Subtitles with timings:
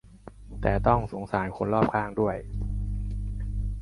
[0.61, 2.37] แต่ต้องสงสารคนรอบข้างด้วย